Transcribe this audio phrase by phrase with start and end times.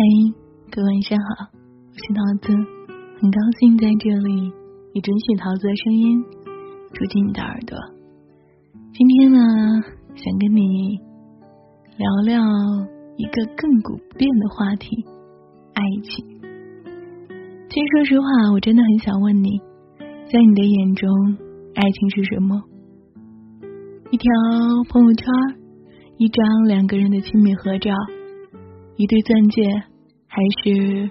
[0.00, 0.06] 嗨，
[0.70, 2.54] 各位晚上好，我是桃子，
[3.20, 4.50] 很高兴在这里
[4.94, 6.24] 你准许桃子的声音
[6.94, 7.76] 住进你的耳朵。
[8.94, 9.38] 今天呢，
[10.14, 10.96] 想跟你
[11.98, 12.40] 聊聊
[13.18, 14.88] 一个亘古不变的话题——
[15.76, 16.24] 爱情。
[17.68, 19.60] 其实说实话，我真的很想问你，
[20.32, 21.10] 在你的眼中，
[21.74, 22.56] 爱情是什么？
[24.10, 24.32] 一条
[24.88, 25.26] 朋友圈，
[26.16, 27.92] 一张两个人的亲密合照，
[28.96, 29.89] 一对钻戒。
[30.32, 31.10] 还是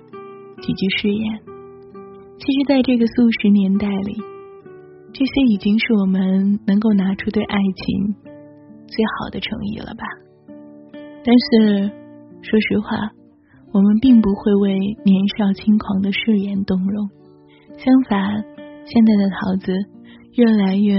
[0.61, 1.39] 几句誓言。
[2.39, 4.15] 其实，在这个素食年代里，
[5.11, 8.15] 这些已经是我们能够拿出对爱情
[8.87, 10.05] 最好的诚意了吧？
[11.25, 11.91] 但是，
[12.41, 13.11] 说实话，
[13.73, 17.09] 我们并不会为年少轻狂的誓言动容。
[17.77, 18.41] 相反，
[18.85, 19.73] 现在的桃子
[20.37, 20.95] 越来越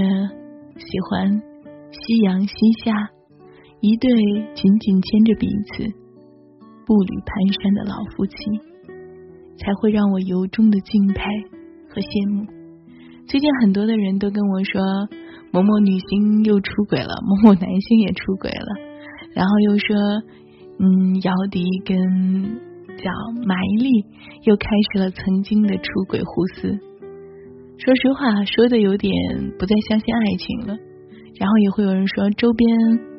[0.77, 1.41] 喜欢
[1.89, 3.09] 夕阳西下，
[3.81, 4.11] 一对
[4.53, 6.00] 紧紧牵着彼此。
[6.91, 8.35] 步履蹒跚的老夫妻，
[9.55, 11.23] 才会让我由衷的敬佩
[11.87, 12.43] 和羡慕。
[13.31, 14.83] 最近很多的人都跟我说，
[15.55, 18.67] 某某女星又出轨了，某某男星也出轨了，
[19.31, 19.95] 然后又说，
[20.83, 21.95] 嗯，姚笛跟
[22.99, 23.07] 叫
[23.47, 23.87] 马伊琍
[24.43, 26.75] 又开始了曾经的出轨互撕。
[27.79, 29.15] 说实话，说的有点
[29.55, 30.75] 不再相信爱情了。
[31.39, 32.67] 然后也会有人说，周边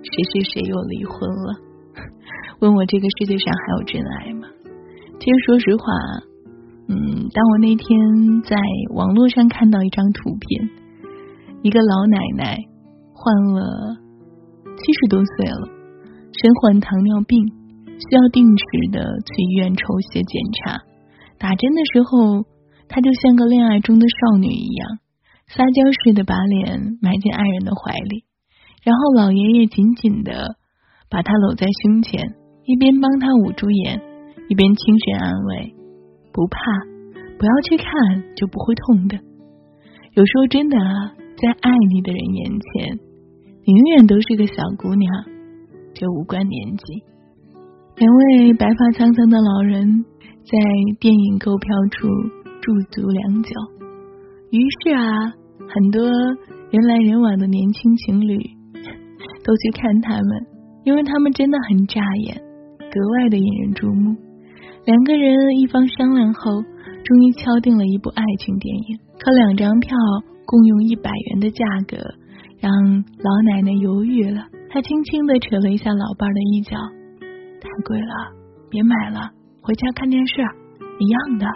[0.05, 1.73] 谁谁谁又离婚了。
[2.63, 4.47] 问我这个世界上还有真爱吗？
[5.19, 5.83] 其实说实话，
[6.87, 8.57] 嗯，当我那天在
[8.95, 10.71] 网络上看到一张图片，
[11.63, 12.59] 一个老奶奶
[13.13, 13.97] 患了
[14.79, 15.67] 七十多岁了，
[16.31, 17.43] 身患糖尿病，
[17.99, 19.83] 需要定时的去医院抽
[20.13, 20.79] 血检查。
[21.41, 22.47] 打针的时候，
[22.87, 24.99] 她就像个恋爱中的少女一样，
[25.49, 28.23] 撒娇似的把脸埋进爱人的怀里，
[28.85, 30.55] 然后老爷爷紧紧的
[31.11, 32.37] 把她搂在胸前。
[32.65, 34.01] 一边帮他捂住眼，
[34.49, 35.75] 一边轻声安慰
[36.33, 36.59] ：“不怕，
[37.39, 37.87] 不要去看，
[38.37, 39.19] 就不会痛的。
[40.15, 40.77] 有时候真的，
[41.37, 42.99] 在爱你的人眼前，
[43.65, 45.13] 你永远都是个小姑娘，
[45.93, 47.03] 这无关年纪。”
[47.99, 50.05] 两位白发苍苍的老人
[50.45, 50.59] 在
[50.99, 52.09] 电影购票处
[52.63, 53.51] 驻足良久，
[54.51, 55.35] 于是啊，
[55.69, 56.09] 很多
[56.71, 58.39] 人来人往的年轻情侣
[59.45, 60.47] 都去看他们，
[60.85, 62.43] 因为他们真的很扎眼。
[62.93, 64.15] 格外的引人注目。
[64.85, 68.99] 两个人一方商量后，终于敲定了一部爱情电影。
[69.19, 69.97] 可两张票
[70.45, 71.97] 共用一百元的价格，
[72.61, 72.71] 让
[73.17, 74.45] 老奶奶犹豫了。
[74.69, 76.77] 她轻轻的扯了一下老伴的衣角
[77.63, 78.15] ：“太贵了，
[78.69, 79.31] 别买了，
[79.63, 80.43] 回家看电视
[80.99, 81.47] 一样的。”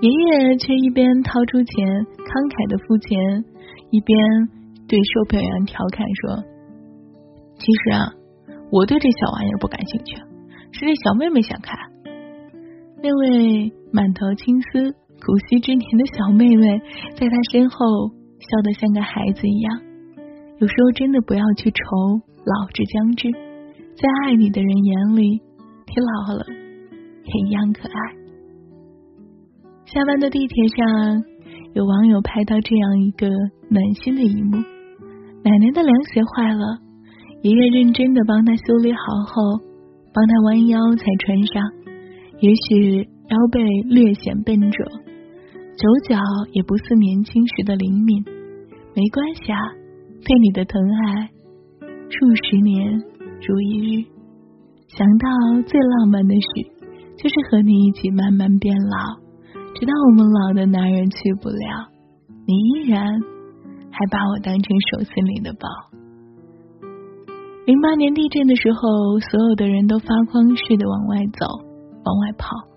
[0.00, 3.44] 爷爷却一边掏出钱，慷慨的付钱，
[3.90, 4.16] 一边
[4.86, 6.44] 对售票员调侃说
[7.58, 8.14] ：“其实啊。”
[8.74, 10.16] 我对这小玩意儿不感兴趣，
[10.72, 11.78] 是这小妹妹想看。
[13.00, 14.90] 那位满头青丝、
[15.24, 16.82] 古稀之年的小妹妹，
[17.14, 17.78] 在她身后
[18.40, 19.80] 笑得像个孩子一样。
[20.58, 21.76] 有时候真的不要去愁
[22.42, 23.30] 老之将至，
[23.94, 26.44] 在爱你的人眼里，你老了
[27.22, 27.94] 也一样可爱。
[29.86, 31.22] 下班的地铁上，
[31.74, 33.28] 有网友拍到这样一个
[33.70, 34.56] 暖心的一幕：
[35.44, 36.82] 奶奶的凉鞋坏了。
[37.44, 39.60] 爷爷认真的帮他修理好后，
[40.14, 41.62] 帮他弯腰才穿上。
[42.40, 44.86] 也许腰背略显笨拙，
[45.76, 46.16] 手脚
[46.52, 48.24] 也不似年轻时的灵敏。
[48.96, 49.60] 没关系啊，
[50.24, 51.28] 对你的疼爱
[52.08, 52.90] 数十年
[53.46, 54.06] 如一日。
[54.88, 55.28] 想到
[55.66, 56.48] 最浪漫的事，
[57.18, 59.20] 就是和你一起慢慢变老，
[59.74, 61.92] 直到我们老的男人去不了，
[62.46, 63.20] 你依然
[63.90, 65.68] 还把我当成手心里的宝。
[67.66, 71.46] 零八年地震的时候，所有的人都发慌似的往外走，
[72.04, 72.68] 往外跑，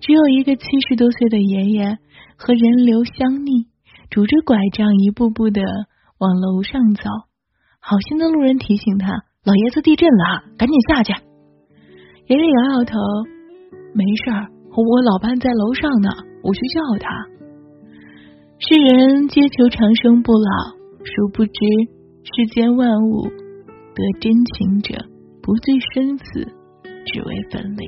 [0.00, 1.96] 只有一个七十多岁的爷爷
[2.36, 3.64] 和人流相逆，
[4.10, 5.62] 拄着拐杖一步步的
[6.18, 7.08] 往楼上走。
[7.80, 9.08] 好心的路人提醒他
[9.48, 11.14] ：“老爷子地震了，赶紧下去。”
[12.28, 12.98] 爷爷摇摇头
[13.96, 16.10] ：“没事儿，我老伴在楼上呢，
[16.44, 17.08] 我去叫他。”
[18.60, 21.52] 世人皆求长生不老，殊不知
[22.24, 23.47] 世间万物。
[23.98, 24.94] 得真情者
[25.42, 26.46] 不惧生死，
[27.04, 27.84] 只为分离。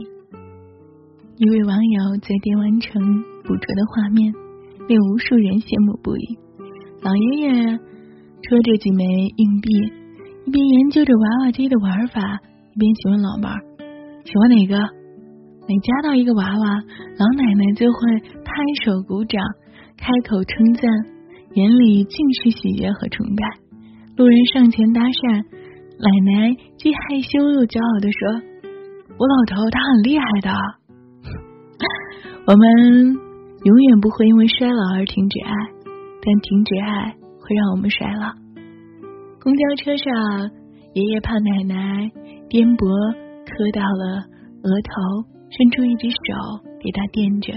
[1.39, 3.01] 一位网友在电玩城
[3.45, 4.35] 捕捉的画面，
[4.89, 6.37] 令无数人羡慕不已。
[7.01, 7.79] 老爷爷
[8.43, 9.71] 戳着几枚硬币，
[10.47, 12.21] 一边研究着娃娃机的玩法，
[12.75, 13.63] 一边询问老伴儿
[14.27, 14.75] ：“喜欢哪个？”
[15.71, 16.67] 每加到一个娃娃，
[17.23, 18.51] 老奶奶就会拍
[18.83, 19.39] 手鼓掌，
[19.97, 20.83] 开口称赞，
[21.55, 23.47] 眼里尽是喜悦和崇拜。
[24.17, 25.60] 路人上前搭讪。
[26.01, 28.41] 奶奶既害羞又骄傲的说
[29.21, 30.49] ：“我老头他很厉害的。
[32.49, 32.65] 我们
[33.65, 35.53] 永远不会因为衰老而停止爱，
[36.25, 37.15] 但停止爱
[37.45, 38.33] 会让我们衰老。
[39.43, 40.51] 公交车上，
[40.95, 42.09] 爷爷怕奶奶
[42.49, 42.89] 颠簸
[43.45, 44.25] 磕到了
[44.65, 46.17] 额头，伸出一只手
[46.81, 47.53] 给他垫着，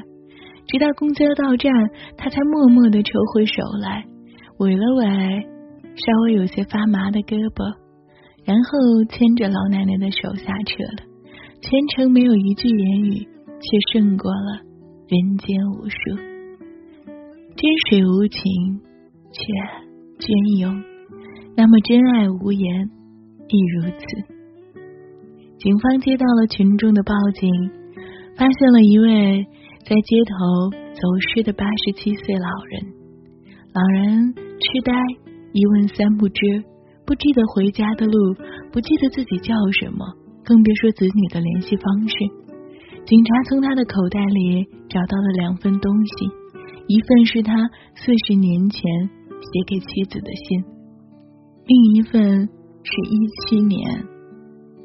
[0.68, 1.72] 直到公交到站，
[2.18, 4.04] 他才默默的抽回手来，
[4.60, 5.08] 委了委
[5.96, 7.83] 稍微有些发麻的胳膊，
[8.46, 11.04] 然后牵着老奶奶的手下车了。
[11.62, 14.60] 全程没有一句言语，却胜过了
[15.08, 15.98] 人间无数。
[17.56, 18.42] 真水无情，
[19.32, 19.44] 却
[20.20, 20.84] 隽永。
[21.56, 22.90] 那么真爱无言
[23.48, 24.04] 亦如此。
[25.60, 27.50] 警方接到了群众的报警，
[28.36, 29.46] 发现了一位
[29.86, 32.92] 在街头走失的八十七岁老人。
[33.74, 34.92] 老人痴呆，
[35.54, 36.64] 一问三不知，
[37.06, 38.34] 不记得回家的路，
[38.72, 40.06] 不记得自己叫什么，
[40.44, 42.16] 更别说子女的联系方式。
[43.06, 46.26] 警察从他的口袋里找到了两份东西，
[46.88, 47.54] 一份是他
[47.96, 50.64] 四十年前写给妻子的信。
[51.66, 52.48] 另一份
[52.84, 53.18] 是一
[53.48, 54.04] 七年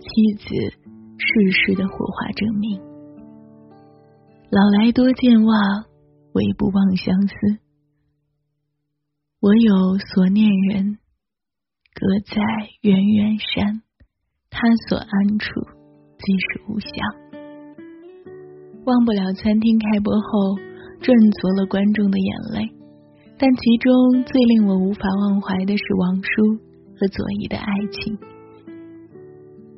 [0.01, 0.49] 妻子
[1.19, 2.81] 逝世的火化证明。
[4.51, 5.85] 老来多健忘，
[6.33, 7.35] 唯不忘相思。
[9.41, 10.99] 我有所念人，
[11.99, 12.41] 隔在
[12.83, 13.83] 远远山，
[14.51, 15.61] 他所安处
[16.19, 16.91] 即是故乡。
[18.87, 20.57] 忘不了餐厅开播后
[21.01, 22.71] 赚足了观众的眼泪，
[23.37, 26.69] 但其中最令我无法忘怀的是王叔。
[27.01, 28.19] 和左一的爱情，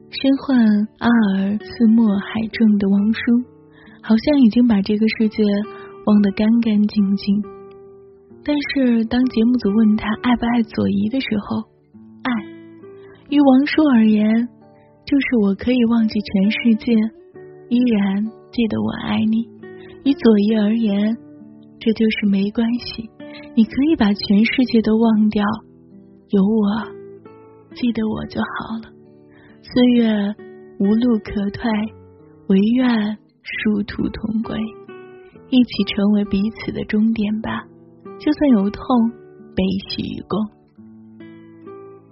[0.09, 0.57] 身患
[1.01, 3.21] 阿尔茨默海症的王叔，
[4.01, 5.45] 好像已经把这个世界
[6.07, 7.43] 忘得干干净净。
[8.43, 11.69] 但是当节目组问他爱不爱左一的时候，
[13.31, 14.49] 于王叔而言，
[15.07, 16.93] 就是我可以忘记全世界，
[17.69, 19.47] 依然记得我爱你。
[20.05, 21.17] 于左一而言，
[21.79, 23.09] 这就是没关系，
[23.55, 25.45] 你可以把全世界都忘掉，
[26.31, 27.01] 有我。
[27.77, 28.91] 记得我就好了。
[29.63, 30.35] 岁月
[30.81, 31.71] 无路可退，
[32.49, 34.59] 唯愿殊途同归，
[35.51, 37.63] 一起成为彼此的终点吧。
[38.19, 38.85] 就算有痛，
[39.55, 40.60] 悲喜与共。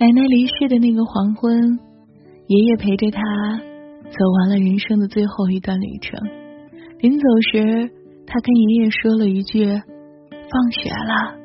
[0.00, 1.78] 奶奶离世的那个黄昏，
[2.46, 3.20] 爷爷陪着他
[4.04, 6.20] 走完了人生的最后一段旅程。
[7.00, 7.90] 临走时，
[8.26, 9.66] 他跟爷爷说了一句
[10.30, 11.38] ：“放学了。”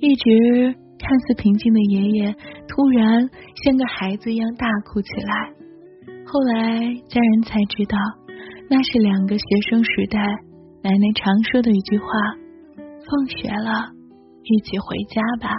[0.00, 0.74] 一直。
[1.02, 2.36] 看似平静的爷爷，
[2.68, 3.26] 突然
[3.64, 5.50] 像个孩子一样大哭起来。
[6.26, 6.78] 后来
[7.08, 7.96] 家人才知道，
[8.68, 10.20] 那是两个学生时代
[10.82, 12.04] 奶奶常说的一句话
[13.00, 13.88] ：“放学了，
[14.44, 15.56] 一起回家吧。”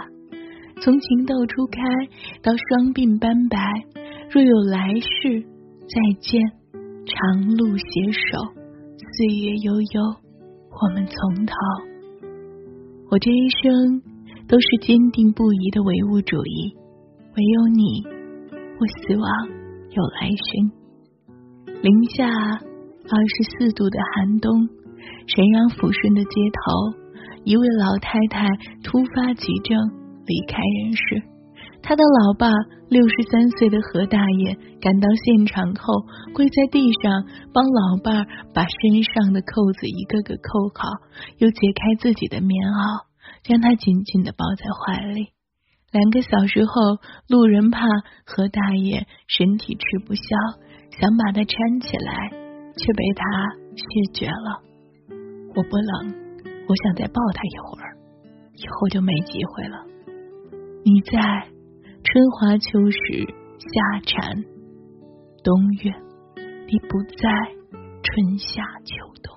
[0.80, 1.82] 从情窦初开
[2.42, 3.58] 到双鬓斑白，
[4.30, 6.40] 若有来世再见，
[7.04, 8.38] 长路携手，
[9.16, 10.02] 岁月悠悠，
[10.70, 11.54] 我们从头。
[13.10, 14.02] 我这一生。
[14.48, 16.74] 都是坚定不移的唯物主义，
[17.36, 18.04] 唯有你，
[18.78, 19.48] 我希望
[19.88, 20.70] 有来生。
[21.80, 24.68] 零下二十四度的寒冬，
[25.26, 26.92] 沈阳抚顺的街头，
[27.44, 28.46] 一位老太太
[28.82, 29.78] 突发急症
[30.32, 31.22] 离开人世。
[31.84, 32.48] 他的老爸
[32.88, 40.88] 六十三岁的何大爷赶到现场后，跪在地上帮老伴儿把身上的扣子一个个扣好，
[41.36, 43.12] 又解开自己的棉袄。
[43.42, 45.34] 将他紧紧的抱在怀里。
[45.90, 47.82] 两个小时后，路人怕
[48.24, 50.22] 何大爷身体吃不消，
[50.94, 52.30] 想把他搀起来，
[52.78, 53.22] 却被他
[53.74, 53.84] 谢
[54.14, 54.62] 绝了。
[55.56, 56.14] 我不冷，
[56.68, 57.98] 我想再抱他一会儿，
[58.54, 59.91] 以后就没机会了。
[60.84, 61.12] 你在
[62.02, 63.24] 春华秋实
[63.56, 64.34] 夏蝉
[65.44, 65.92] 冬月，
[66.66, 67.30] 你不在
[68.02, 69.32] 春夏秋冬。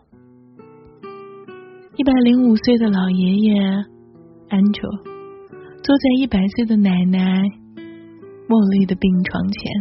[1.96, 3.62] 一百零五岁的老爷爷。
[4.48, 4.90] 安卓
[5.84, 7.42] 坐在一百岁的奶奶
[8.48, 9.72] 茉莉的病床前，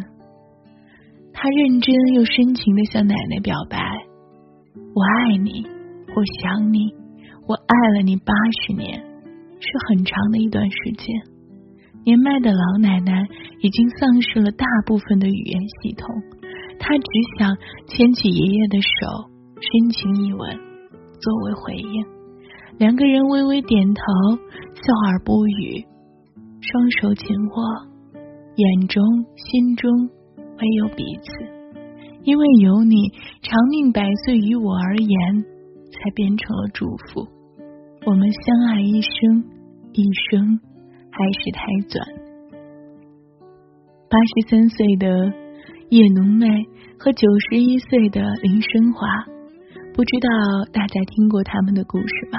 [1.32, 3.78] 他认真又深情的向奶奶表白
[4.94, 5.66] ：“我爱你，
[6.14, 6.94] 我想你，
[7.46, 8.32] 我爱了你八
[8.66, 9.00] 十年，
[9.60, 11.08] 是很长的一段时间。”
[12.04, 13.26] 年迈的老奶奶
[13.60, 16.06] 已经丧失了大部分的语言系统，
[16.78, 17.04] 她只
[17.38, 17.56] 想
[17.88, 19.30] 牵起爷爷的手，
[19.60, 20.50] 深情一吻，
[21.20, 22.04] 作为回应。
[22.78, 24.02] 两个人微微点头，
[24.74, 25.86] 笑而不语，
[26.60, 27.64] 双手紧握，
[28.56, 29.02] 眼中
[29.36, 29.90] 心中
[30.58, 31.30] 唯有彼此。
[32.24, 33.08] 因为有你，
[33.42, 35.44] 长命百岁于我而言，
[35.92, 37.26] 才变成了祝福。
[38.06, 39.44] 我们相爱一生，
[39.92, 40.60] 一生
[41.14, 41.94] 还是太短。
[44.10, 45.06] 八十三岁的
[45.90, 46.48] 叶浓妹
[46.98, 49.06] 和九十一岁的林生华。
[49.94, 50.28] 不知道
[50.72, 52.38] 大家听过他们的故事吗？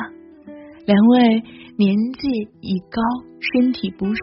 [0.86, 1.42] 两位
[1.78, 2.28] 年纪
[2.60, 3.02] 已高，
[3.40, 4.22] 身体不适，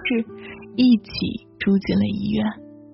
[0.77, 1.11] 一起
[1.59, 2.45] 住进了医院。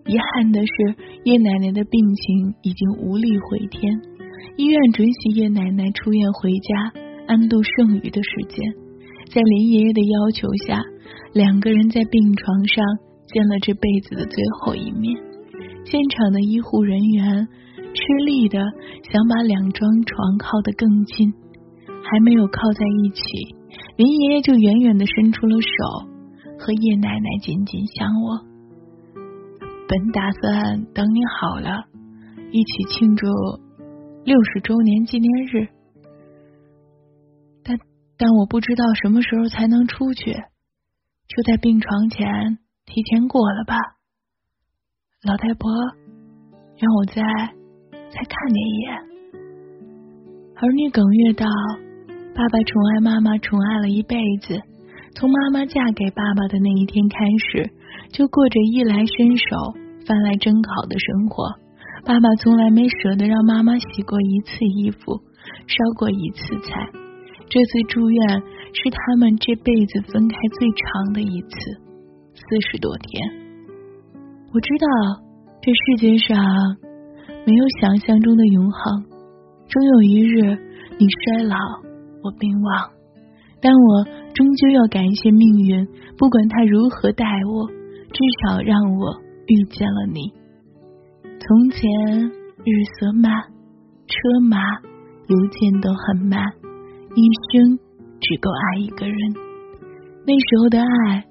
[0.07, 4.01] 遗憾的是，叶奶奶的病情已经无力回天。
[4.57, 6.93] 医院准许叶奶奶出院回家
[7.27, 8.65] 安度剩余的时间。
[9.35, 10.81] 在林爷爷的要求下，
[11.33, 12.85] 两个人在病床上
[13.27, 15.17] 见了这辈子的最后一面。
[15.85, 17.49] 现场的医护人员
[17.95, 18.59] 吃力的
[19.11, 21.33] 想把两张床靠得更近，
[21.87, 23.23] 还没有靠在一起，
[23.97, 25.69] 林爷爷就远远的伸出了手，
[26.59, 28.41] 和叶奶奶紧紧相握。
[29.89, 31.85] 本打算等你好了，
[32.53, 33.27] 一起庆祝
[34.25, 35.69] 六十周年纪念日，
[37.65, 37.79] 但
[38.19, 40.35] 但我不知道什么时候才能出去，
[41.29, 43.77] 就在病床前提前过了吧。
[45.25, 45.71] 老太婆
[46.79, 47.23] 让我再
[47.93, 48.95] 再看你一眼。
[50.57, 51.47] 儿女哽咽道
[52.35, 54.61] ：“爸爸宠爱妈妈，宠爱了一辈子，
[55.15, 57.19] 从妈妈嫁给爸爸的那一天开
[57.53, 57.71] 始。”
[58.11, 59.45] 就过着衣来伸手、
[60.07, 61.45] 饭来蒸烤的生活。
[62.07, 65.21] 爸爸从来没舍得让妈妈洗过一次衣服、
[65.67, 66.89] 烧过一次菜。
[67.51, 68.43] 这次住院
[68.73, 71.57] 是他们这辈子分开最长的一次，
[72.35, 73.31] 四十多天。
[74.53, 74.87] 我知道
[75.61, 76.39] 这世界上
[77.47, 79.05] 没有想象中的永恒，
[79.69, 80.41] 终有一日
[80.99, 81.57] 你衰老，
[82.23, 82.91] 我病亡，
[83.61, 87.79] 但我终究要感谢命运，不管他如何待我。
[88.11, 90.33] 至少让我遇见了你。
[91.25, 91.79] 从前
[92.65, 93.31] 日色慢，
[94.07, 94.57] 车马
[95.29, 96.43] 邮件都很慢，
[97.15, 97.21] 一
[97.53, 97.79] 生
[98.21, 99.17] 只够爱一个人。
[100.27, 101.25] 那时候的爱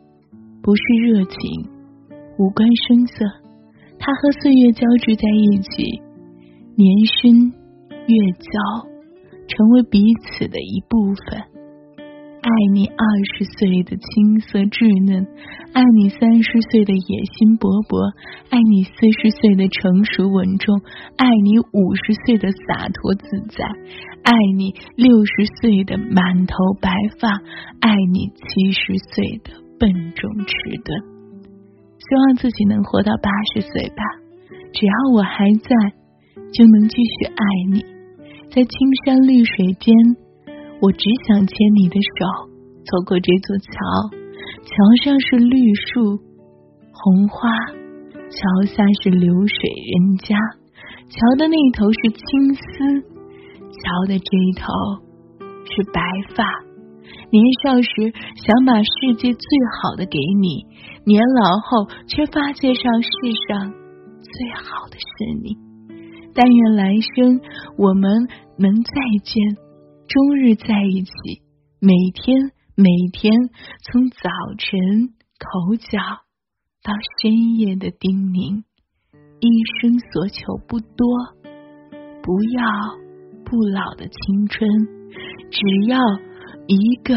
[0.62, 1.38] 不是热情，
[2.40, 3.26] 无关声色，
[4.00, 6.02] 它和岁月交织在一起，
[6.76, 7.54] 年深
[8.08, 8.88] 月交，
[9.48, 11.57] 成为彼此的一部分。
[12.48, 13.04] 爱你二
[13.36, 15.28] 十岁的青涩稚嫩，
[15.76, 18.00] 爱你三十岁的野心勃勃，
[18.48, 20.80] 爱你四十岁的成熟稳重，
[21.20, 23.68] 爱你五十岁的洒脱自在，
[24.24, 26.88] 爱你六十岁的满头白
[27.20, 27.36] 发，
[27.84, 30.56] 爱你七十岁的笨重迟
[30.88, 30.96] 钝。
[32.00, 34.02] 希望自己能活到八十岁吧，
[34.72, 35.70] 只要我还在，
[36.56, 37.44] 就能继续爱
[37.76, 37.84] 你，
[38.56, 38.72] 在青
[39.04, 39.92] 山绿水间。
[40.80, 42.50] 我只想牵你的手，
[42.86, 43.74] 走过这座桥。
[44.64, 44.72] 桥
[45.04, 46.18] 上是绿树
[46.94, 47.50] 红花，
[48.30, 49.58] 桥下是流水
[49.92, 50.38] 人家。
[51.10, 54.68] 桥的那头是青丝，桥的这一头
[55.66, 56.02] 是白
[56.36, 56.46] 发。
[57.32, 59.50] 年少时想把世界最
[59.82, 60.66] 好的给你，
[61.06, 63.10] 年老后却发现上世
[63.50, 63.72] 上
[64.22, 65.58] 最好的是你。
[66.34, 67.42] 但愿来生
[67.78, 68.28] 我们
[68.60, 68.94] 能再
[69.24, 69.67] 见。
[70.08, 71.12] 终日在一起，
[71.82, 73.34] 每天每天，
[73.84, 76.00] 从早晨口角
[76.82, 78.64] 到深夜的叮咛，
[79.42, 79.50] 一
[79.82, 81.06] 生所求不多，
[82.24, 82.64] 不要
[83.44, 84.70] 不老的青春，
[85.52, 85.60] 只
[85.90, 86.00] 要
[86.68, 87.14] 一个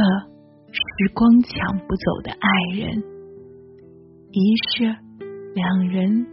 [0.73, 3.05] 时光抢不走的爱人，
[4.33, 4.85] 一世
[5.55, 6.27] 两人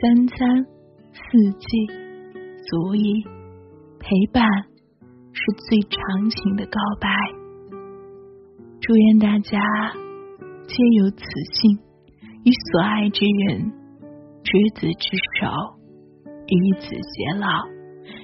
[0.00, 0.64] 三餐
[1.12, 1.66] 四季，
[2.70, 3.24] 足以
[3.98, 4.46] 陪伴。
[5.38, 7.08] 是最长情的告白。
[8.80, 9.60] 祝愿大家
[10.66, 11.78] 皆有此幸，
[12.42, 13.70] 与所爱之人
[14.42, 15.46] 执子之手，
[16.26, 17.46] 与子偕老，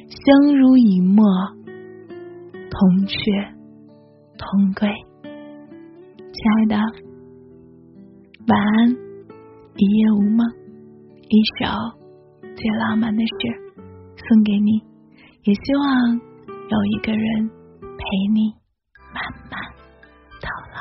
[0.08, 1.24] 相濡以沫，
[2.68, 3.14] 同雀
[4.36, 4.88] 同归。
[5.22, 6.76] 亲爱的，
[8.48, 8.90] 晚安，
[9.76, 10.44] 一夜无梦。
[11.28, 11.64] 一首
[12.56, 13.28] 最浪漫的诗
[14.16, 14.82] 送给你，
[15.44, 16.33] 也希望。
[16.66, 18.54] 有一个人陪你
[19.12, 19.60] 慢慢
[20.40, 20.76] 到老，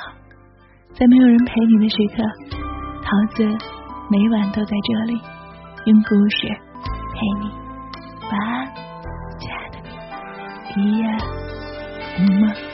[0.93, 2.23] 在没有人陪你的时刻，
[3.03, 3.43] 桃子
[4.09, 5.19] 每晚都在这里
[5.85, 6.47] 用故事
[7.13, 7.51] 陪你。
[8.31, 8.73] 晚安，
[9.37, 9.75] 亲爱的，
[10.77, 11.03] 一夜
[12.19, 12.72] 无梦。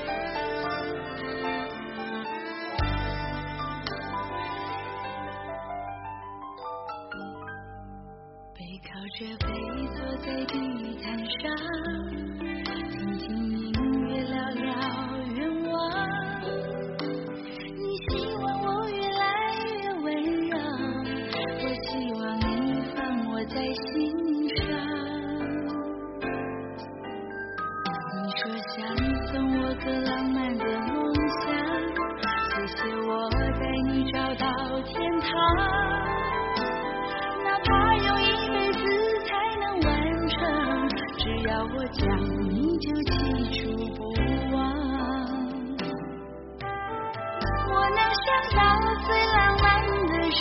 [48.52, 49.68] 想到最浪漫
[50.08, 50.40] 的事，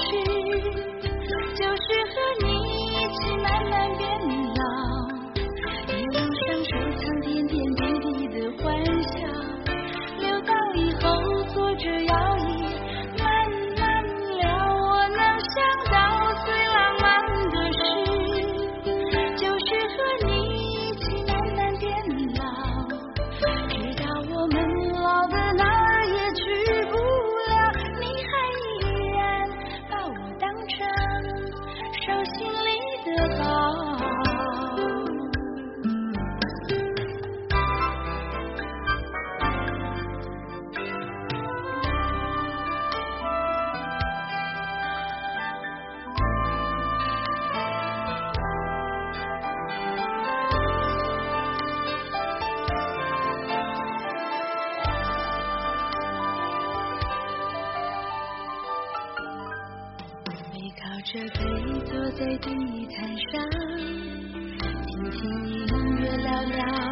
[66.38, 66.87] 音